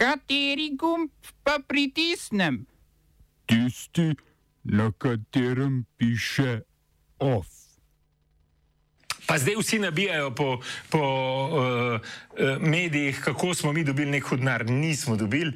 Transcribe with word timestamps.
Kateri 0.00 0.70
gumb 0.80 1.10
pa 1.44 1.58
pritisnem? 1.68 2.64
Tisti, 3.44 4.14
na 4.64 4.92
katerem 4.96 5.84
piše 5.96 6.60
OF. 7.18 7.46
Pa 9.26 9.36
zdaj 9.38 9.60
vsi 9.60 9.78
nabijajo 9.78 10.30
po, 10.34 10.60
po 10.88 11.02
uh, 11.52 12.00
medijih, 12.60 13.20
kako 13.24 13.54
smo 13.54 13.72
mi 13.72 13.84
dobili 13.84 14.10
nek 14.10 14.24
hudnar. 14.24 14.64
Nismo 14.66 15.16
dobili. 15.16 15.52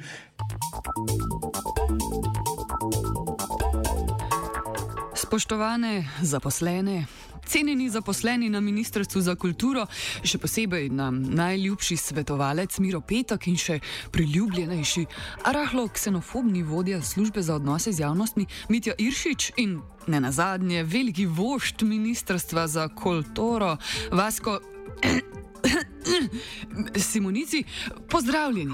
Spoštovane 5.15 6.07
zaposlene, 6.21 7.05
cenjeni 7.45 7.89
zaposleni 7.89 8.49
na 8.49 8.59
Ministrstvu 8.61 9.21
za 9.21 9.35
kulturo, 9.35 9.85
še 10.23 10.37
posebej 10.37 10.89
nam 10.89 11.21
najljubši 11.35 11.97
svetovalec 11.97 12.79
Miro 12.79 13.01
Petok 13.01 13.47
in 13.47 13.57
še 13.57 13.79
priljubljenejši, 14.11 15.05
a 15.43 15.51
rahlo 15.55 15.87
ksenofobni 15.87 16.63
vodja 16.63 17.01
službe 17.01 17.41
za 17.41 17.55
odnose 17.55 17.91
z 17.91 18.03
javnostmi 18.05 18.45
Mitja 18.69 18.93
Iršič 18.97 19.51
in 19.57 19.79
ne 20.07 20.19
nazadnje 20.19 20.83
veliki 20.83 21.25
vošt 21.25 21.81
Ministrstva 21.81 22.67
za 22.67 22.87
kulturo 22.87 23.77
Vasko 24.11 24.59
Simonici, 27.11 27.63
pozdravljeni. 28.09 28.73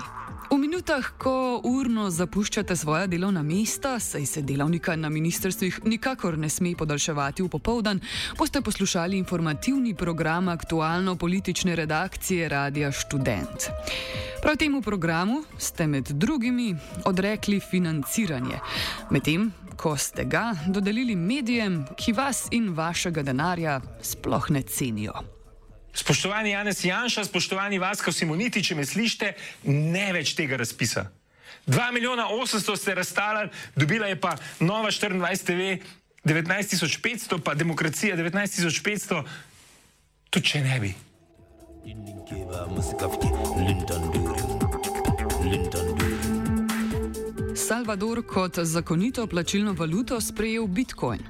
V 0.52 0.58
minutah, 0.60 1.05
ko 1.16 1.62
urno 1.64 2.10
zapuščate 2.12 2.76
svoja 2.76 3.05
delovna 3.08 3.40
mesta, 3.40 3.94
saj 4.04 4.26
se 4.28 4.41
delavnika 4.44 4.98
na 5.00 5.08
ministrstvih 5.10 5.77
nikakor 5.88 6.36
ne 6.38 6.50
sme 6.52 6.74
podaljševati 6.76 7.46
v 7.46 7.48
popoldan, 7.48 8.02
boste 8.36 8.60
poslušali 8.60 9.16
informativni 9.16 9.96
program 9.96 10.52
aktualno-politične 10.52 11.76
redakcije 11.80 12.50
Radia 12.52 12.91
Student. 12.91 13.72
Prav 14.44 14.60
temu 14.60 14.82
programu 14.82 15.44
ste 15.58 15.88
med 15.88 16.12
drugimi 16.12 16.76
odrekli 17.05 17.62
financiranje, 17.63 18.60
medtem 19.10 19.54
ko 19.79 19.96
ste 19.98 20.27
ga 20.27 20.52
dodelili 20.68 21.16
medijem, 21.16 21.85
ki 21.96 22.12
vas 22.13 22.49
in 22.52 22.74
vašega 22.76 23.24
denarja 23.24 23.79
sploh 24.02 24.52
ne 24.52 24.62
cenijo. 24.62 25.30
Spoštovani 25.94 26.50
Janez 26.50 26.86
Janša, 26.86 27.26
spoštovani 27.26 27.80
Vasko 27.80 28.12
Simoniti, 28.12 28.64
če 28.64 28.76
me 28.76 28.86
slišite, 28.86 29.34
ne 29.68 30.12
več 30.16 30.36
tega 30.36 30.58
razpisa. 30.58 31.10
2 31.68 31.92
milijona 31.94 32.28
800 32.32 32.78
ste 32.78 32.96
razstalali, 32.96 33.50
dobila 33.76 34.08
je 34.08 34.20
pa 34.20 34.36
Nova 34.60 34.92
24 34.92 35.46
TV 35.46 35.78
19500, 36.24 37.42
pa 37.44 37.54
Demokracija 37.54 38.16
19500, 38.16 39.24
tudi 40.30 40.48
če 40.48 40.62
ne 40.62 40.80
bi. 40.80 40.94
Salvador 47.56 48.24
kot 48.28 48.60
zakonito 48.64 49.28
plačilno 49.28 49.74
valuto 49.74 50.22
sprejel 50.22 50.68
Bitcoin. 50.68 51.22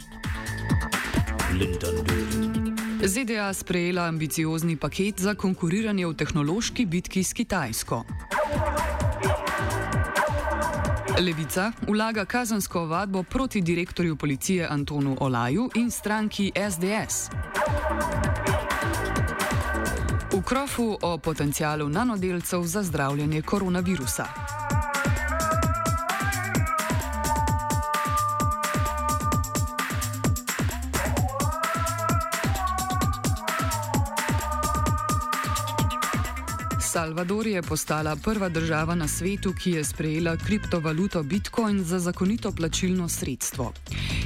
ZDA 3.05 3.53
sprejela 3.53 4.05
ambiciozni 4.05 4.77
paket 4.77 5.19
za 5.19 5.33
konkuriranje 5.35 6.05
v 6.05 6.13
tehnološki 6.13 6.85
bitki 6.85 7.23
s 7.23 7.33
Kitajsko. 7.33 8.03
Levica 11.19 11.71
vlaga 11.87 12.25
kazansko 12.25 12.81
ovadbo 12.81 13.23
proti 13.23 13.61
direktorju 13.61 14.15
policije 14.15 14.67
Antonu 14.69 15.17
Olaju 15.19 15.69
in 15.75 15.91
stranki 15.91 16.51
SDS. 16.71 17.29
V 20.33 20.41
krofu 20.45 20.97
o 21.01 21.17
potencijalu 21.17 21.89
nanodelcev 21.89 22.63
za 22.63 22.83
zdravljenje 22.83 23.41
koronavirusa. 23.41 24.60
Salvador 36.91 37.47
je 37.47 37.61
postala 37.61 38.15
prva 38.15 38.49
država 38.49 38.95
na 38.95 39.07
svetu, 39.07 39.53
ki 39.63 39.71
je 39.71 39.83
sprejela 39.83 40.37
kriptovaluto 40.37 41.23
Bitcoin 41.23 41.83
za 41.83 41.99
zakonito 41.99 42.51
plačilno 42.51 43.09
sredstvo. 43.09 43.73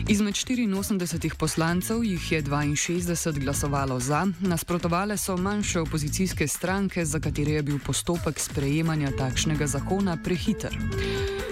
Izmed 0.09 0.33
84 0.33 1.35
poslancev 1.35 2.03
jih 2.03 2.31
je 2.31 2.43
62 2.43 3.39
glasovalo 3.39 3.99
za, 3.99 4.27
nasprotovale 4.39 5.17
so 5.17 5.37
manjše 5.37 5.79
opozicijske 5.79 6.47
stranke, 6.47 7.05
za 7.05 7.19
katere 7.19 7.51
je 7.51 7.63
bil 7.63 7.79
postopek 7.85 8.39
sprejemanja 8.39 9.11
takšnega 9.17 9.67
zakona 9.67 10.17
prehiter. 10.23 10.77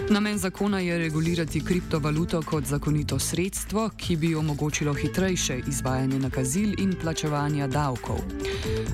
Namen 0.09 0.37
zakona 0.37 0.79
je 0.79 0.97
regulirati 0.97 1.65
kriptovaluto 1.65 2.41
kot 2.41 2.63
zakonito 2.63 3.19
sredstvo, 3.19 3.89
ki 3.97 4.15
bi 4.15 4.35
omogočilo 4.35 4.93
hitrejše 4.93 5.61
izvajanje 5.67 6.19
nakazil 6.19 6.73
in 6.77 6.95
plačevanja 7.01 7.67
davkov. 7.67 8.19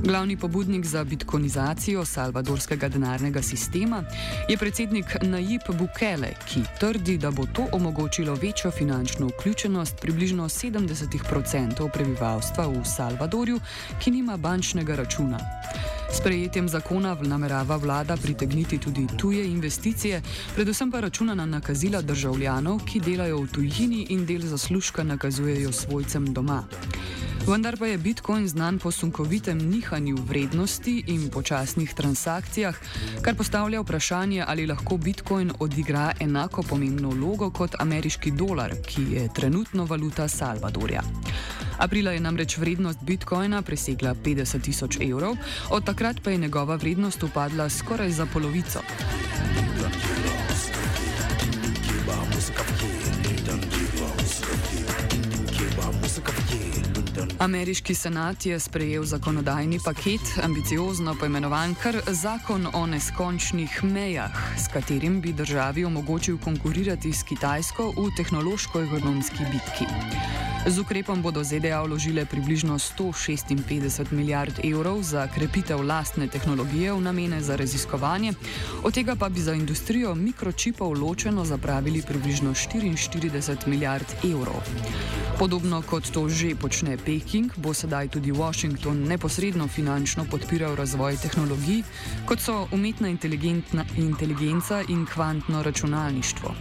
Glavni 0.03 0.37
pobudnik 0.37 0.85
za 0.85 1.03
bitkonizacijo 1.03 2.05
salvadorskega 2.05 2.89
denarnega 2.89 3.41
sistema 3.41 4.03
je 4.49 4.57
predsednik 4.57 5.05
Najib 5.21 5.61
Bukele, 5.67 6.33
ki 6.47 6.63
trdi, 6.79 7.17
da 7.17 7.31
bo 7.31 7.45
to 7.53 7.67
omogočilo 7.71 8.33
večjo 8.33 8.71
finančno 8.71 9.27
vključenost 9.27 9.95
približno 10.01 10.49
70% 10.49 11.89
prebivalstva 11.93 12.67
v 12.67 12.85
Salvadorju, 12.85 13.59
ki 13.99 14.11
nima 14.11 14.37
bančnega 14.37 14.95
računa. 14.95 15.39
Sprejetjem 16.13 16.69
zakona 16.69 17.17
namerava 17.21 17.75
vlada 17.77 18.17
pritegniti 18.17 18.77
tudi 18.77 19.07
tuje 19.17 19.45
investicije, 19.45 20.21
predvsem 20.55 20.91
pa 20.91 20.99
računa 20.99 21.35
na 21.35 21.45
nakazila 21.45 22.01
državljanov, 22.01 22.79
ki 22.85 22.99
delajo 22.99 23.41
v 23.41 23.47
tujini 23.47 24.05
in 24.09 24.25
del 24.25 24.41
zaslužka 24.41 25.03
nakazujejo 25.03 25.71
svojcem 25.71 26.33
doma. 26.33 26.63
Vendar 27.47 27.77
pa 27.77 27.85
je 27.87 27.97
Bitcoin 27.97 28.47
znan 28.47 28.79
po 28.79 28.91
sunkovitem 28.91 29.57
nihanju 29.57 30.17
vrednosti 30.27 31.03
in 31.07 31.29
počasnih 31.29 31.93
transakcijah, 31.93 32.75
kar 33.21 33.35
postavlja 33.35 33.81
vprašanje, 33.81 34.43
ali 34.47 34.67
lahko 34.67 34.97
Bitcoin 34.97 35.51
odigra 35.59 36.11
enako 36.19 36.63
pomembno 36.63 37.09
vlogo 37.09 37.49
kot 37.51 37.75
ameriški 37.79 38.31
dolar, 38.31 38.75
ki 38.85 39.01
je 39.11 39.29
trenutno 39.33 39.85
valuta 39.85 40.27
Salvadorja. 40.27 41.01
Aprila 41.79 42.11
je 42.11 42.19
namreč 42.19 42.57
vrednost 42.57 42.99
Bitcoina 43.01 43.61
presegla 43.61 44.11
50 44.15 44.61
tisoč 44.61 44.97
evrov, 44.99 45.37
od 45.71 45.85
takrat 45.85 46.19
pa 46.23 46.31
je 46.31 46.37
njegova 46.37 46.75
vrednost 46.75 47.23
upadla 47.23 47.69
skoraj 47.69 48.11
za 48.11 48.25
polovico. 48.25 48.79
Ameriški 57.39 57.95
senat 57.95 58.45
je 58.45 58.59
sprejel 58.59 59.03
zakonodajni 59.03 59.79
paket, 59.85 60.21
ambiciozno 60.43 61.15
poimenovan 61.19 61.75
kar 61.83 62.01
zakon 62.07 62.67
o 62.73 62.85
neskončnih 62.85 63.83
mejah, 63.83 64.35
s 64.59 64.67
katerim 64.67 65.21
bi 65.21 65.33
državi 65.33 65.85
omogočil 65.85 66.37
konkurirati 66.37 67.13
s 67.13 67.23
Kitajsko 67.23 67.93
v 67.97 68.11
tehnološko-ekonomski 68.17 69.43
bitki. 69.51 70.48
Z 70.67 70.75
ukrepom 70.79 71.23
bodo 71.23 71.39
ZDA 71.39 71.79
vložile 71.87 72.27
približno 72.27 72.75
156 72.75 74.11
milijard 74.11 74.59
evrov 74.59 74.99
za 75.07 75.23
krepitev 75.31 75.79
lastne 75.79 76.27
tehnologije 76.27 76.91
v 76.93 76.99
namene 77.01 77.39
za 77.41 77.55
raziskovanje, 77.55 78.33
od 78.83 78.93
tega 78.93 79.15
pa 79.15 79.29
bi 79.29 79.39
za 79.39 79.53
industrijo 79.55 80.15
mikročipov 80.15 80.91
ločeno 80.99 81.45
zapravili 81.45 82.01
približno 82.01 82.51
44 82.51 83.67
milijard 83.67 84.05
evrov. 84.23 84.59
Podobno 85.39 85.81
kot 85.81 86.11
to 86.11 86.27
že 86.29 86.55
počne 86.59 86.97
Peking, 86.97 87.55
bo 87.55 87.73
sedaj 87.73 88.07
tudi 88.07 88.31
Washington 88.31 89.07
neposredno 89.07 89.67
finančno 89.67 90.25
podpiral 90.31 90.75
razvoj 90.75 91.17
tehnologij, 91.23 91.83
kot 92.27 92.39
so 92.39 92.67
umetna 92.71 93.07
inteligenca 93.95 94.83
in 94.87 95.05
kvantno 95.05 95.63
računalništvo. 95.63 96.55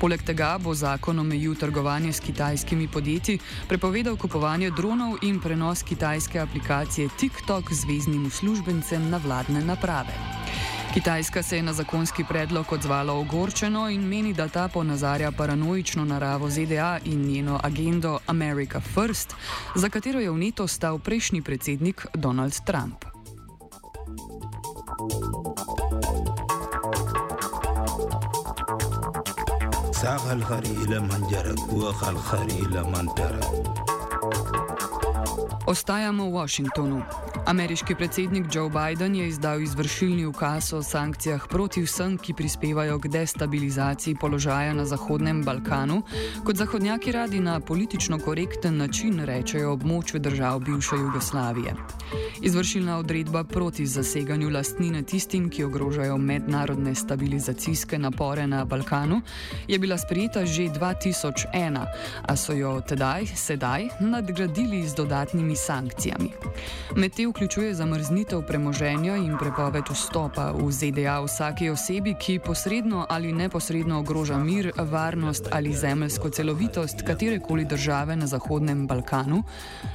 Poleg 0.00 0.22
tega 0.22 0.52
bo 0.62 0.74
zakon 0.74 1.18
omejil 1.18 1.56
trgovanje 1.58 2.12
s 2.12 2.20
kitajskimi 2.20 2.88
podjetji, 2.88 3.38
prepovedal 3.68 4.16
kupovanje 4.16 4.70
dronov 4.70 5.16
in 5.22 5.40
prenos 5.40 5.82
kitajske 5.82 6.38
aplikacije 6.38 7.08
TikTok 7.18 7.72
zvezdnim 7.72 8.26
uslužbencem 8.26 9.10
na 9.10 9.18
vladne 9.24 9.64
naprave. 9.64 10.14
Kitajska 10.94 11.42
se 11.42 11.56
je 11.56 11.62
na 11.62 11.72
zakonski 11.72 12.24
predlog 12.24 12.72
odzvala 12.72 13.12
ogorčeno 13.12 13.88
in 13.90 14.06
meni, 14.08 14.32
da 14.32 14.48
ta 14.48 14.68
ponazarja 14.68 15.32
paranoično 15.32 16.04
naravo 16.04 16.50
ZDA 16.50 16.98
in 17.04 17.26
njeno 17.26 17.60
agendo 17.62 18.18
America 18.26 18.80
First, 18.80 19.34
za 19.74 19.88
katero 19.88 20.20
je 20.20 20.30
v 20.30 20.38
neto 20.38 20.66
stal 20.66 20.98
prejšnji 20.98 21.42
predsednik 21.42 22.06
Donald 22.14 22.54
Trump. 22.64 23.17
ساق 30.02 30.30
الخري 30.32 30.70
إلى 30.70 31.00
من 31.00 31.26
جرك 31.30 31.72
وخ 31.72 32.08
الخري 32.08 32.58
إلى 32.66 32.82
من 32.82 33.14
ترك 33.14 33.50
Ostajamo 35.68 36.24
v 36.24 36.32
Washingtonu. 36.32 37.02
Ameriški 37.46 37.94
predsednik 37.94 38.46
Joe 38.52 38.70
Biden 38.70 39.14
je 39.14 39.28
izdal 39.28 39.60
izvršilni 39.60 40.26
ukaz 40.26 40.72
o 40.72 40.82
sankcijah 40.82 41.44
proti 41.48 41.82
vsem, 41.82 42.16
ki 42.18 42.34
prispevajo 42.34 42.98
k 42.98 43.08
destabilizaciji 43.08 44.16
položaja 44.20 44.72
na 44.72 44.84
Zahodnem 44.84 45.42
Balkanu, 45.44 46.02
kot 46.44 46.56
zahodnjaki 46.56 47.12
radi 47.12 47.40
na 47.40 47.60
politično 47.60 48.18
korekten 48.18 48.76
način 48.76 49.20
rečejo 49.24 49.72
območju 49.72 50.20
držav 50.20 50.58
bivše 50.60 50.96
Jugoslavije. 50.96 51.74
Izvršilna 52.42 52.98
odredba 52.98 53.44
proti 53.44 53.86
zaseganju 53.86 54.50
lastnine 54.50 55.02
tistim, 55.02 55.50
ki 55.50 55.64
ogrožajo 55.64 56.16
mednarodne 56.18 56.94
stabilizacijske 56.94 57.98
napore 57.98 58.46
na 58.46 58.64
Balkanu, 58.64 59.20
je 59.68 59.78
bila 59.78 59.98
sprejeta 59.98 60.46
že 60.46 60.62
2001, 60.62 61.86
a 62.22 62.36
so 62.36 62.52
jo 62.52 62.80
tedaj, 62.80 63.26
sedaj 63.26 63.88
nadgradili 64.00 64.88
z 64.88 64.94
dodatnimi 64.94 65.57
sankcijami. 65.66 66.30
Med 66.96 67.12
te 67.12 67.26
vključuje 67.26 67.74
zamrznitev 67.74 68.42
premoženja 68.46 69.16
in 69.16 69.36
prepoved 69.38 69.84
vstopa 69.90 70.52
v 70.52 70.70
ZDA 70.72 71.20
vsake 71.24 71.70
osebi, 71.72 72.14
ki 72.20 72.38
posredno 72.38 73.06
ali 73.08 73.32
neposredno 73.32 73.98
ogroža 73.98 74.38
mir, 74.38 74.72
varnost 74.78 75.48
ali 75.50 75.74
zemljsko 75.74 76.30
celovitost 76.30 77.02
katerekoli 77.06 77.64
države 77.64 78.16
na 78.16 78.26
Zahodnem 78.26 78.86
Balkanu, 78.86 79.42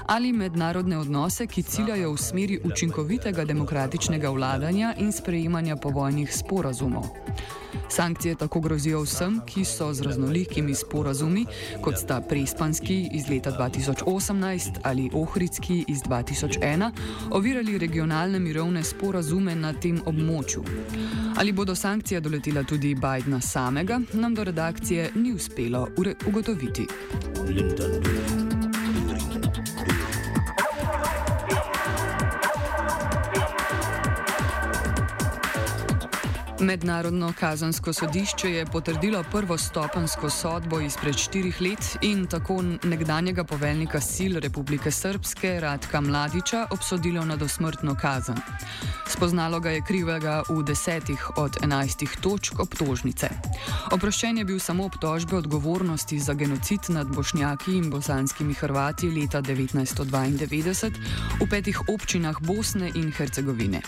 ali 0.05 0.33
mednarodne 0.33 0.97
odnose, 0.97 1.47
ki 1.47 1.63
ciljajo 1.63 2.13
v 2.13 2.17
smeri 2.17 2.59
učinkovitega 2.63 3.45
demokratičnega 3.45 4.29
vladanja 4.29 4.93
in 4.97 5.11
sprejemanja 5.11 5.75
povojnih 5.75 6.35
sporazumov. 6.35 7.09
Sankcije 7.89 8.35
tako 8.35 8.59
grozijo 8.59 9.01
vsem, 9.01 9.41
ki 9.45 9.65
so 9.65 9.93
z 9.93 10.01
raznolikimi 10.01 10.75
sporazumi, 10.75 11.45
kot 11.81 11.97
sta 11.97 12.21
Prespanski 12.21 13.09
iz 13.13 13.29
leta 13.29 13.51
2018 13.51 14.79
ali 14.83 15.09
Ohridski 15.53 15.85
iz 15.87 16.01
2001, 16.01 16.91
ovirali 17.31 17.77
regionalne 17.77 18.39
mirovne 18.39 18.83
sporazume 18.83 19.53
na 19.55 19.73
tem 19.73 19.99
območju. 20.05 20.63
Ali 21.37 21.53
bodo 21.53 21.75
sankcije 21.75 22.21
doletela 22.21 22.63
tudi 22.63 22.95
Bidna 22.95 23.41
samega, 23.41 23.99
nam 24.13 24.33
do 24.33 24.43
redakcije 24.43 25.11
ni 25.15 25.33
uspelo 25.33 25.87
ugotoviti. 26.25 26.87
Linden. 27.47 28.62
Mednarodno 36.63 37.33
kazansko 37.39 37.93
sodišče 37.93 38.51
je 38.51 38.65
potrdilo 38.65 39.23
prvo 39.31 39.57
stopensko 39.57 40.29
sodbo 40.29 40.79
izpred 40.79 41.15
štirih 41.15 41.61
let 41.61 41.97
in 42.01 42.25
tako 42.27 42.61
nekdanjega 42.83 43.43
poveljnika 43.43 43.99
sil 44.11 44.33
Republike 44.39 44.91
Srpske 44.91 45.59
Radka 45.59 46.01
Mladiča 46.01 46.67
obsodilo 46.71 47.25
na 47.25 47.35
dosmrtno 47.35 47.95
kazen. 48.01 48.35
Spoznalo 49.07 49.59
ga 49.59 49.69
je 49.69 49.81
krivega 49.87 50.41
v 50.49 50.63
desetih 50.63 51.37
od 51.37 51.57
enajstih 51.63 52.15
točk 52.21 52.59
obtožnice. 52.59 53.29
Oproščen 53.91 54.37
je 54.37 54.45
bil 54.45 54.59
samo 54.59 54.85
obtožbe 54.85 55.35
odgovornosti 55.35 56.19
za 56.19 56.33
genocid 56.33 56.79
nad 56.89 57.07
bošnjaki 57.07 57.75
in 57.77 57.89
bosanskimi 57.89 58.53
Hrvati 58.53 59.11
leta 59.11 59.41
1992 59.41 60.91
v 61.41 61.49
petih 61.49 61.81
občinah 61.89 62.39
Bosne 62.41 62.91
in 62.95 63.11
Hercegovine. 63.11 63.81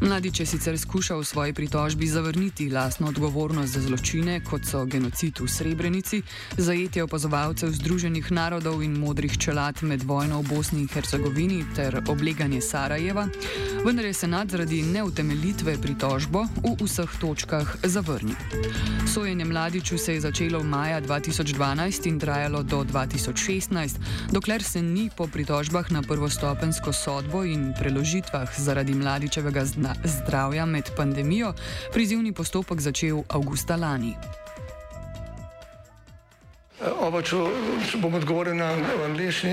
Mladič 0.00 0.40
je 0.40 0.46
sicer 0.46 0.78
skušal 0.78 1.20
v 1.20 1.24
svoji 1.24 1.52
pritožbi 1.52 2.05
bi 2.06 2.10
zavrniti 2.10 2.70
lastno 2.70 3.08
odgovornost 3.08 3.72
za 3.72 3.80
zločine, 3.80 4.40
kot 4.44 4.62
so 4.64 4.84
genocid 4.84 5.40
v 5.40 5.48
Srebrenici, 5.48 6.22
zajetje 6.56 7.02
opazovalcev 7.02 7.72
Združenih 7.74 8.30
narodov 8.30 8.82
in 8.82 8.94
modrih 8.94 9.34
čelad 9.38 9.82
med 9.82 10.02
vojno 10.06 10.38
v 10.40 10.54
Bosni 10.54 10.80
in 10.80 10.88
Hercegovini 10.88 11.64
ter 11.74 11.98
obleganje 12.08 12.60
Sarajeva, 12.60 13.26
vendar 13.84 14.04
je 14.06 14.12
senat 14.14 14.50
zaradi 14.54 14.82
neutemeljitve 14.82 15.74
pritožbo 15.82 16.44
v 16.62 16.76
vseh 16.84 17.10
točkah 17.20 17.74
zavrnil. 17.82 18.38
Sojenje 19.14 19.44
mladiču 19.44 19.98
se 19.98 20.14
je 20.14 20.20
začelo 20.20 20.60
v 20.62 20.64
maja 20.64 21.00
2012 21.00 22.06
in 22.06 22.20
trajalo 22.20 22.62
do 22.62 22.84
2016, 22.84 23.98
dokler 24.30 24.62
se 24.62 24.82
ni 24.82 25.10
po 25.16 25.26
pritožbah 25.26 25.90
na 25.90 26.02
prvostopensko 26.02 26.92
sodbo 26.92 27.42
in 27.44 27.74
preložitvah 27.78 28.54
zaradi 28.58 28.94
mladičevega 28.94 29.64
zdravja 30.04 30.66
med 30.66 30.90
pandemijo 30.96 31.54
prizivni 31.96 32.32
postopek 32.32 32.80
začel 32.80 33.24
avgusta 33.32 33.76
lani. 33.76 34.12
Oba, 37.06 37.20
če, 37.22 37.38
če 37.86 37.98
bom 38.02 38.16
odgovoril 38.18 38.56
na 38.58 38.72
angliški. 39.06 39.52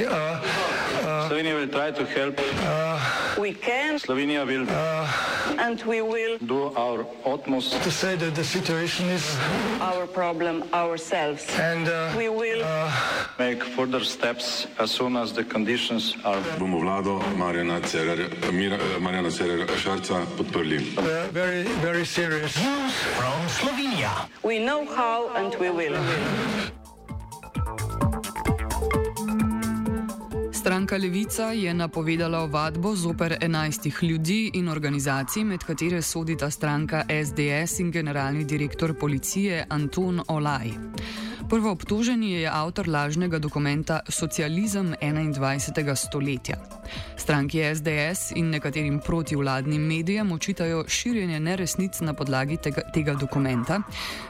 Slovenija 1.27 1.53
bo 1.53 1.67
poskušala 1.69 2.31
pomagati. 2.33 3.99
Slovenija 4.01 4.45
bo 4.45 4.53
naredila 4.57 5.03
naš 5.61 7.03
utmost, 7.29 7.75
da 7.77 7.77
bo 7.77 7.91
rekla, 8.09 8.29
da 8.33 8.41
je 8.41 8.45
situacija 8.49 9.07
naš 9.79 10.07
problem, 10.15 10.63
naš 10.71 11.01
sebe. 11.05 11.37
In 11.69 11.85
bomo 12.17 12.41
naredili 12.41 12.65
nadaljnje 13.37 13.59
korake, 13.75 14.67
as 14.79 14.89
soon 14.91 15.17
as 15.17 15.33
the 15.33 15.43
conditions 15.43 16.15
are. 16.25 16.41
Bomo 16.57 16.79
vlado 16.79 17.21
Marjana 17.37 17.79
Cererera 19.29 19.77
Šarca 19.77 20.25
podprli. 20.37 20.79
Very, 21.31 21.63
very 21.85 22.05
serious. 22.05 22.57
News 22.57 22.93
from 23.13 23.37
Slovenija. 23.49 24.25
We 24.41 24.57
know 24.57 24.85
how 24.89 25.29
and 25.37 25.53
we 25.59 25.69
will. 25.69 25.97
Stranka 30.83 30.97
Levica 30.97 31.51
je 31.51 31.73
napovedala 31.73 32.39
ovadbo 32.39 32.95
zoper 32.95 33.37
11 33.41 34.03
ljudi 34.03 34.51
in 34.53 34.67
organizacij, 34.67 35.43
med 35.43 35.63
katere 35.63 36.01
sodita 36.01 36.49
stranka 36.49 37.05
SDS 37.07 37.79
in 37.79 37.91
generalni 37.91 38.43
direktor 38.43 38.93
policije 38.93 39.65
Anton 39.69 40.21
Olaj. 40.27 40.73
Prvo 41.53 41.71
obtoženi 41.71 42.31
je 42.31 42.49
avtor 42.49 42.87
lažnega 42.89 43.39
dokumenta 43.39 43.99
Socializem 44.09 44.95
21. 45.01 45.95
stoletja. 45.95 46.55
Stranki 47.17 47.61
SDS 47.75 48.31
in 48.35 48.49
nekaterim 48.49 48.99
protivladnim 48.99 49.81
medijem 49.81 50.31
očitajo 50.31 50.83
širjenje 50.87 51.39
neresnic 51.39 51.99
na 51.99 52.13
podlagi 52.13 52.57
tega, 52.57 52.81
tega 52.93 53.13
dokumenta, 53.13 53.81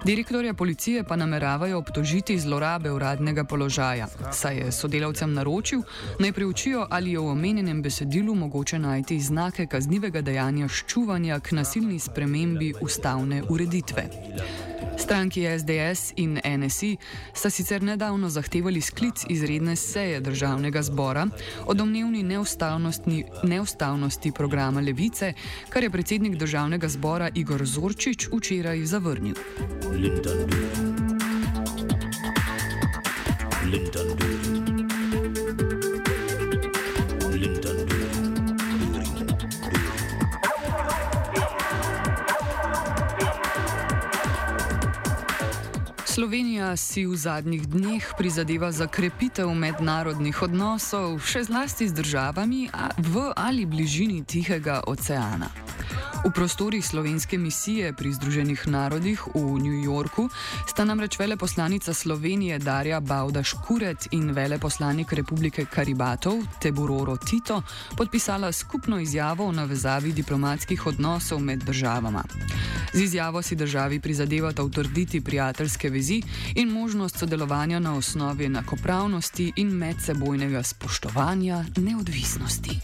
direktorja 0.04 0.54
policije 0.54 1.04
pa 1.04 1.16
nameravajo 1.16 1.78
obtožiti 1.78 2.40
zlorabe 2.40 2.92
uradnega 2.92 3.44
položaja, 3.44 4.08
saj 4.32 4.58
je 4.58 4.72
sodelavcem 4.72 5.34
naročil, 5.34 5.82
naj 6.20 6.34
preučijo, 6.34 6.88
ali 6.90 7.12
je 7.12 7.20
v 7.20 7.28
omenjenem 7.28 7.82
besedilu 7.82 8.36
mogoče 8.36 8.80
najti 8.80 9.20
znake 9.20 9.68
kaznivega 9.68 10.22
dejanja 10.22 10.68
ščuvanja 10.68 11.40
k 11.40 11.52
nasilni 11.52 12.00
spremembi 12.00 12.74
ustavne 12.82 13.44
ureditve. 13.50 14.10
Stranki 14.98 15.48
SDS 15.60 16.14
in 16.16 16.40
NSI 16.46 16.98
sta 17.34 17.50
sicer 17.50 17.84
nedavno 17.84 18.30
zahtevali 18.30 18.82
sklic 18.82 19.26
izredne 19.30 19.76
seje 19.76 20.20
državnega 20.20 20.82
zbora 20.82 21.28
o 21.66 21.74
domnevni 21.74 22.24
neustavnosti, 22.24 23.24
neustavnosti 23.44 24.32
programa 24.32 24.82
Levice, 24.82 25.34
kar 25.70 25.84
je 25.84 25.90
predsednik 25.90 26.36
državnega 26.36 26.88
zbora 26.88 27.30
Igor 27.36 27.66
Zorčič 27.66 28.28
včeraj 28.34 28.86
zavrnil. 28.86 29.36
Linden. 29.92 30.50
Linden. 33.66 34.43
Slovenija 46.64 46.78
si 46.80 47.04
v 47.06 47.16
zadnjih 47.20 47.68
dneh 47.68 48.04
prizadeva 48.18 48.72
za 48.72 48.88
krepitev 48.88 49.52
mednarodnih 49.52 50.32
odnosov, 50.48 51.20
še 51.20 51.44
zlasti 51.52 51.92
z 51.92 52.00
državami 52.00 52.72
v 53.04 53.36
ali 53.36 53.68
bližini 53.68 54.24
Tihega 54.24 54.80
oceana. 54.88 55.52
V 56.24 56.32
prostorih 56.32 56.86
slovenske 56.86 57.38
misije 57.38 57.94
pri 57.94 58.14
Združenih 58.14 58.68
narodih 58.68 59.20
v 59.36 59.60
New 59.60 59.84
Yorku 59.84 60.30
sta 60.64 60.88
namreč 60.88 61.20
veleposlanica 61.20 61.94
Slovenije 61.94 62.60
Darja 62.64 63.00
Bauda 63.00 63.44
Škuret 63.44 64.08
in 64.12 64.32
veleposlanik 64.32 65.12
Republike 65.14 65.66
Karibatov 65.66 66.40
Teburoro 66.64 67.18
Tito 67.18 67.62
podpisala 67.98 68.52
skupno 68.52 69.00
izjavo 69.00 69.48
o 69.48 69.52
navezavi 69.52 70.14
diplomatskih 70.16 70.88
odnosov 70.88 71.40
med 71.40 71.64
državama. 71.64 72.24
Z 72.94 73.04
izjavo 73.04 73.42
si 73.42 73.56
državi 73.56 74.00
prizadevata 74.00 74.64
utrditi 74.64 75.22
prijateljske 75.22 75.90
vezi 75.90 76.22
in 76.56 76.70
možnost 76.70 77.20
sodelovanja 77.20 77.80
na 77.80 77.98
osnovi 77.98 78.46
enakopravnosti 78.46 79.54
in 79.56 79.68
medsebojnega 79.68 80.64
spoštovanja 80.64 81.66
neodvisnosti. 81.78 82.80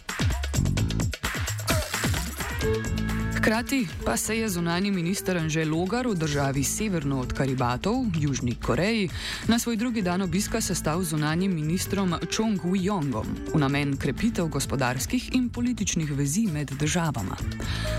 Hkrati 3.39 3.87
pa 4.05 4.17
se 4.17 4.37
je 4.37 4.49
zunani 4.49 4.91
minister 4.91 5.37
Anže 5.37 5.65
Logar 5.65 6.07
v 6.07 6.15
državi 6.15 6.63
severno 6.63 7.21
od 7.21 7.33
Karibatov, 7.33 8.05
Južni 8.19 8.55
Koreji, 8.55 9.09
na 9.47 9.59
svoj 9.59 9.75
drugi 9.75 10.01
dan 10.01 10.21
obiska 10.21 10.61
sestal 10.61 11.01
z 11.01 11.15
zunanim 11.15 11.55
ministrom 11.55 12.19
Chong 12.35 12.59
Wu-yongom 12.59 13.55
v 13.55 13.59
namen 13.59 13.95
krepitev 13.97 14.47
gospodarskih 14.51 15.35
in 15.39 15.49
političnih 15.49 16.11
vezi 16.11 16.51
med 16.51 16.71
državama. 16.71 17.37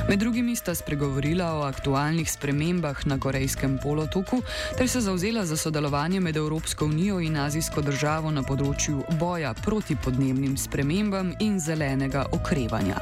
Med 0.09 0.19
drugimi 0.19 0.57
sta 0.57 0.75
spregovorila 0.75 1.55
o 1.55 1.65
aktualnih 1.65 2.29
spremembah 2.31 3.07
na 3.07 3.17
Korejskem 3.19 3.79
polotoku 3.83 4.43
ter 4.77 4.89
se 4.89 5.01
zauzela 5.01 5.47
za 5.47 5.57
sodelovanje 5.57 6.21
med 6.21 6.37
Evropsko 6.37 6.85
unijo 6.85 7.21
in 7.21 7.37
azijsko 7.37 7.81
državo 7.81 8.31
na 8.31 8.43
področju 8.43 9.05
boja 9.17 9.55
proti 9.55 9.97
podnebnim 9.97 10.57
spremembam 10.57 11.33
in 11.41 11.57
zelenega 11.61 12.27
okrevanja. 12.33 13.01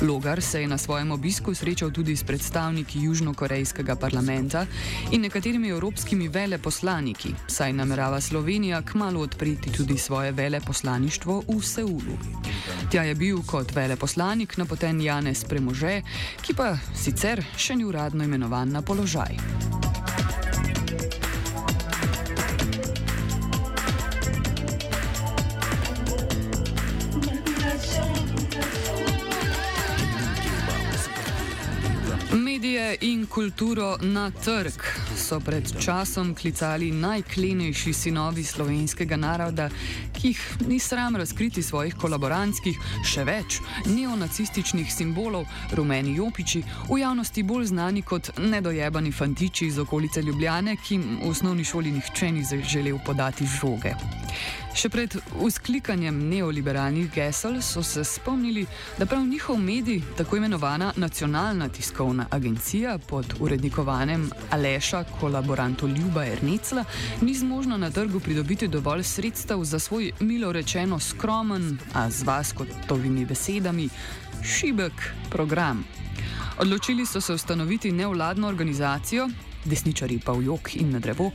Logar 0.00 0.42
se 0.42 0.60
je 0.60 0.68
na 0.68 0.78
svojem 0.78 1.12
obisku 1.12 1.54
srečal 1.54 1.90
tudi 1.90 2.16
s 2.16 2.24
predstavniki 2.24 3.00
Južnokorejskega 3.00 3.96
parlamenta 3.96 4.66
in 5.10 5.20
nekaterimi 5.20 5.68
evropskimi 5.68 6.28
veleposlaniki, 6.28 7.34
saj 7.48 7.72
namerava 7.72 8.20
Slovenija 8.20 8.82
kmalo 8.82 9.20
odpreti 9.20 9.72
tudi 9.72 9.98
svoje 9.98 10.32
veleposlaništvo 10.32 11.42
v 11.48 11.62
Seulu. 11.62 12.18
Tja 12.90 13.02
je 13.02 13.14
bil 13.14 13.42
kot 13.46 13.74
veleposlanik 13.74 14.56
napoten 14.56 15.00
Janez 15.00 15.44
Premože, 15.44 16.02
ki 16.42 16.54
pa 16.54 16.76
sicer 16.94 17.44
še 17.56 17.76
ni 17.76 17.84
uradno 17.84 18.24
imenovan 18.24 18.68
na 18.68 18.82
položaj. 18.82 19.85
Medije 32.76 32.96
in 33.00 33.26
kulturo 33.26 33.96
na 34.00 34.30
trg 34.30 34.82
so 35.16 35.40
pred 35.40 35.64
časom 35.80 36.34
klicali 36.34 36.90
najklenejši 36.90 37.92
sinovi 37.92 38.44
slovenskega 38.44 39.16
naroda, 39.16 39.70
ki 40.12 40.28
jih 40.28 40.42
ni 40.68 40.78
sram 40.78 41.16
razkriti 41.16 41.62
svojih 41.62 41.96
kolaborantskih, 41.96 42.76
še 43.00 43.24
več 43.24 43.62
neonacističnih 43.86 44.92
simbolov, 44.92 45.48
rumeni 45.72 46.18
jopiči, 46.18 46.60
v 46.90 47.00
javnosti 47.00 47.42
bolj 47.42 47.70
znani 47.72 48.02
kot 48.02 48.34
nedojebani 48.38 49.12
fantiči 49.12 49.72
iz 49.72 49.78
okolice 49.78 50.22
Ljubljane, 50.22 50.76
ki 50.76 50.94
jim 50.94 51.08
v 51.22 51.32
osnovni 51.32 51.64
šoli 51.64 51.96
nihče 51.96 52.32
ni 52.32 52.44
želel 52.44 53.00
podati 53.06 53.48
žoge. 53.60 53.96
Še 54.76 54.90
pred 54.92 55.14
usklikanjem 55.40 56.18
neoliberalnih 56.28 57.08
gesel 57.14 57.62
so 57.64 57.82
se 57.82 58.04
spomnili, 58.04 58.66
da 58.98 59.06
prav 59.06 59.24
njihov 59.24 59.56
medij, 59.56 60.02
tako 60.18 60.36
imenovana 60.36 60.92
nacionalna 60.96 61.68
tiskovna 61.68 62.26
agencija 62.30 62.98
pod 62.98 63.34
urednikovanjem 63.40 64.30
Aleša 64.50 65.04
kolaborantu 65.20 65.88
Ljuba 65.88 66.26
Ernecla, 66.26 66.84
ni 67.20 67.34
zmožna 67.34 67.76
na 67.76 67.90
trgu 67.90 68.20
pridobiti 68.20 68.68
dovolj 68.68 69.02
sredstev 69.02 69.64
za 69.64 69.78
svoj 69.78 70.12
milo 70.20 70.52
rečeno 70.52 71.00
skromen, 71.00 71.78
a 71.94 72.10
z 72.10 72.22
vaskovimi 72.22 73.24
besedami, 73.24 73.88
šibek 74.44 74.92
program. 75.30 75.84
Odločili 76.58 77.06
so 77.06 77.20
se 77.20 77.32
ustanoviti 77.32 77.92
nevladno 77.92 78.48
organizacijo, 78.48 79.28
desničari 79.66 80.18
pa 80.24 80.32
v 80.32 80.46
jok 80.46 80.76
in 80.76 80.90
na 80.92 80.98
drevo, 80.98 81.30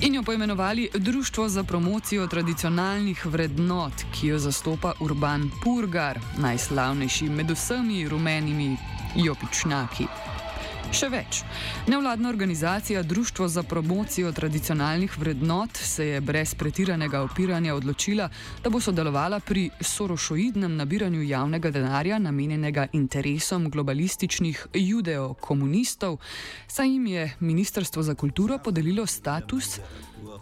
in 0.00 0.14
jo 0.14 0.22
poimenovali 0.22 0.88
Društvo 0.94 1.48
za 1.48 1.64
promocijo 1.64 2.26
tradicionalnih 2.26 3.26
vrednot, 3.26 3.92
ki 4.12 4.26
jo 4.26 4.38
zastopa 4.38 4.92
Urban 5.00 5.50
Purgar, 5.62 6.20
najslavnejši 6.38 7.28
med 7.28 7.50
vsemi 7.50 8.08
rumenimi 8.08 8.76
jopičnaki. 9.16 10.29
Še 10.90 11.06
več. 11.06 11.44
Nevladna 11.86 12.28
organizacija 12.28 13.02
Društvo 13.06 13.46
za 13.48 13.62
promocijo 13.62 14.32
tradicionalnih 14.32 15.18
vrednot 15.18 15.76
se 15.76 16.06
je 16.06 16.20
brez 16.20 16.54
pretiranega 16.58 17.20
opiranja 17.22 17.76
odločila, 17.78 18.26
da 18.64 18.70
bo 18.74 18.80
sodelovala 18.82 19.38
pri 19.40 19.68
sorošoidnem 19.80 20.74
nabiranju 20.76 21.22
javnega 21.22 21.70
denarja 21.70 22.18
namenjenega 22.18 22.88
interesom 22.92 23.70
globalističnih 23.70 24.66
judeo-komunistov, 24.74 26.18
saj 26.66 26.90
jim 26.90 27.06
je 27.06 27.30
Ministrstvo 27.40 28.02
za 28.02 28.14
kulturo 28.14 28.58
podelilo 28.58 29.06
status 29.06 29.78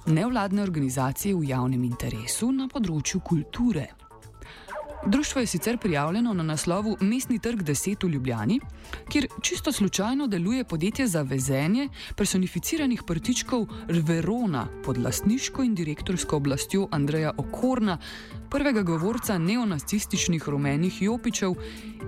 nevladne 0.07 0.62
organizacije 0.62 1.37
v 1.37 1.52
javnem 1.52 1.85
interesu 1.85 2.52
na 2.52 2.73
področju 2.73 3.21
kulture. 3.21 3.90
Društvo 5.07 5.40
je 5.40 5.47
sicer 5.47 5.78
prijavljeno 5.78 6.35
na 6.35 6.43
naslovu 6.43 6.97
Mestni 7.00 7.38
trg 7.38 7.62
10 7.62 8.07
v 8.07 8.11
Ljubljani, 8.11 8.61
kjer 9.09 9.26
čisto 9.43 9.73
slučajno 9.73 10.26
deluje 10.26 10.64
podjetje 10.64 11.07
za 11.07 11.23
vezenje 11.23 11.88
personificiranih 12.17 13.02
prtičkov 13.07 13.67
Verona 13.88 14.67
pod 14.85 14.99
lastniško 14.99 15.62
in 15.62 15.75
direktorsko 15.75 16.37
oblastjo 16.37 16.88
Andreja 16.90 17.33
Okorna, 17.37 17.99
prvega 18.50 18.83
govorca 18.83 19.38
neonacističnih 19.38 20.49
rumenih 20.49 21.02
jopičev 21.02 21.55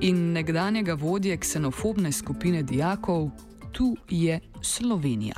in 0.01 0.33
nekdanjega 0.33 0.95
vodje 0.95 1.37
ksenofobne 1.37 2.13
skupine 2.13 2.63
dijakov, 2.63 3.31
tu 3.73 3.97
je 4.09 4.41
Slovenija. 4.63 5.35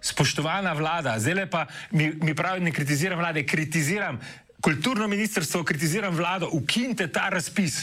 Spoštovana 0.00 0.72
vlada, 0.72 1.14
zdaj 1.18 1.50
pa 1.50 1.66
mi, 1.90 2.12
mi 2.22 2.34
pravi, 2.34 2.60
ne 2.60 2.72
kritiziram 2.72 3.18
vlade, 3.18 3.46
kritiziram 3.46 4.18
kulturno 4.64 5.08
ministrstvo, 5.08 5.64
kritiziram 5.64 6.16
vlado, 6.16 6.48
ukinite 6.52 7.08
ta 7.12 7.28
razpis. 7.28 7.82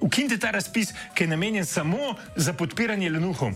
Ukinite 0.00 0.38
ta 0.38 0.50
razpis, 0.50 0.92
ki 1.14 1.24
je 1.24 1.28
namenjen 1.28 1.66
samo 1.66 2.14
za 2.36 2.52
podpiranje 2.52 3.10
lenuhom. 3.10 3.54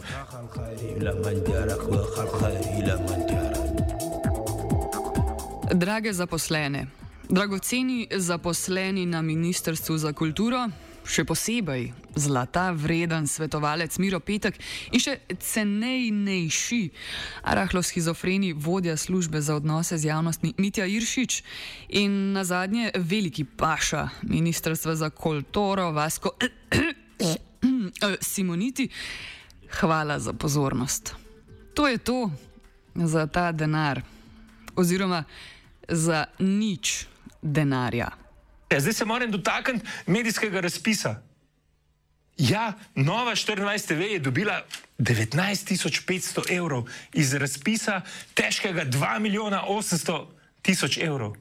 Drage 5.73 6.13
zaposlene, 6.13 6.87
dragoceni 7.29 8.09
zaposleni 8.11 9.07
na 9.07 9.23
Ministrstvu 9.23 9.99
za 9.99 10.13
kulturo, 10.13 10.69
še 11.05 11.25
posebej 11.29 11.93
zlata 12.17 12.71
vreden 12.73 13.29
svetovalec 13.29 13.99
Miro 14.01 14.21
Petek 14.21 14.57
in 14.93 15.03
še 15.03 15.19
cenejnejši, 15.29 16.83
rahlo 17.45 17.83
schizofreni 17.85 18.53
vodja 18.53 18.97
službe 18.97 19.41
za 19.41 19.57
odnose 19.61 19.99
z 19.99 20.09
javnostmi 20.09 20.55
Mitja 20.59 20.87
Iršič 20.87 21.43
in 22.01 22.33
na 22.33 22.45
zadnje 22.45 22.93
veliki 22.97 23.45
paša 23.45 24.09
Ministrstva 24.23 24.97
za 24.97 25.11
kulturo 25.11 25.93
Vasko 25.93 26.35
Simoniti. 28.21 28.89
Hvala 29.81 30.19
za 30.19 30.33
pozornost. 30.33 31.15
To 31.75 31.89
je 31.89 31.99
to 31.99 32.31
za 32.95 33.27
ta 33.27 33.53
denar, 33.53 34.03
oziroma 34.77 35.25
za 35.89 36.25
nič 36.39 37.07
denarja. 37.43 38.24
Ja, 38.75 38.81
zdaj 38.81 38.93
se 38.93 39.05
moram 39.05 39.31
dotakniti 39.31 39.87
medijskega 40.07 40.61
razpisa. 40.61 41.23
Ja, 42.39 42.73
Nova 42.95 43.31
24 43.31 43.87
TV 43.87 44.01
je 44.01 44.19
dobila 44.19 44.63
19.500 44.99 46.57
evrov 46.57 46.89
iz 47.13 47.35
razpisa, 47.35 48.01
težkega 48.35 48.85
2 48.85 49.19
milijona 49.19 49.63
800 49.69 50.27
tisoč 50.63 50.99
evrov. 50.99 51.37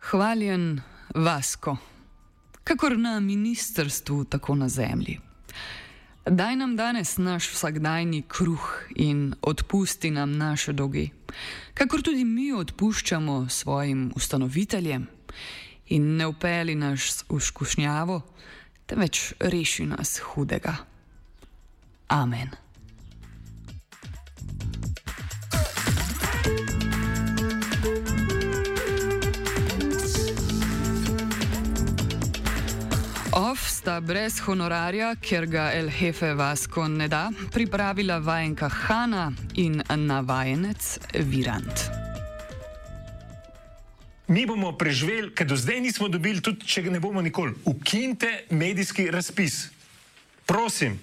Hvaljen 0.00 0.80
Vasko, 1.14 1.76
kakor 2.64 2.98
na 2.98 3.20
ministrstvu, 3.20 4.24
tako 4.24 4.54
na 4.54 4.68
zemlji. 4.68 5.20
Daj 6.26 6.56
nam 6.56 6.76
danes 6.76 7.18
naš 7.18 7.50
vsakdajni 7.52 8.22
kruh 8.28 8.80
in 8.96 9.34
odpusti 9.42 10.10
nam 10.10 10.32
naše 10.32 10.72
dolge, 10.72 11.08
kakor 11.74 12.02
tudi 12.02 12.24
mi 12.24 12.52
odpuščamo 12.52 13.48
svojim 13.48 14.12
ustanoviteljem 14.16 15.06
in 15.86 16.16
ne 16.16 16.26
upeli 16.26 16.74
nas 16.74 17.24
v 17.28 17.40
skušnjavo, 17.40 18.20
temveč 18.86 19.32
reši 19.40 19.86
nas 19.86 20.20
hudega. 20.24 20.76
Amen. 22.08 22.50
Off 33.32 33.73
sta 33.84 34.00
brez 34.00 34.38
honorarja, 34.40 35.10
ker 35.20 35.44
ga 35.44 35.66
El 35.76 35.90
Hefe 35.92 36.30
Vasko 36.32 36.86
ne 36.88 37.04
da, 37.08 37.26
pripravila 37.52 38.16
vajenka 38.18 38.68
Hanna 38.72 39.26
in 39.60 39.82
navajenec 40.06 40.86
Virant. 41.28 41.82
Mi 44.32 44.46
bomo 44.48 44.70
preživeli, 44.72 45.34
ker 45.36 45.44
do 45.44 45.58
zdaj 45.60 45.82
nismo 45.84 46.08
dobili, 46.08 46.40
tudi 46.40 46.64
če 46.64 46.86
ga 46.86 46.94
ne 46.94 47.02
bomo 47.04 47.20
nikoli. 47.20 47.52
Ukinite 47.68 48.46
medijski 48.56 49.10
razpis. 49.12 49.66
Prosim. 50.48 50.96